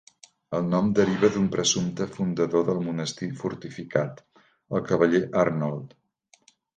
[0.59, 4.23] El nom deriva d'un presumpte fundador del monestir fortificat,
[4.79, 5.95] el cavaller Arnold.